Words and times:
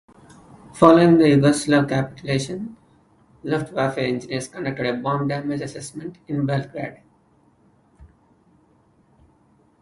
Following 0.73 1.19
the 1.19 1.25
Yugoslav 1.25 1.87
capitulation, 1.87 2.75
"Luftwaffe" 3.43 3.99
engineers 3.99 4.47
conducted 4.47 4.87
a 4.87 4.93
bomb 4.97 5.27
damage 5.27 5.61
assessment 5.61 6.17
in 6.27 6.43
Belgrade. 6.47 7.03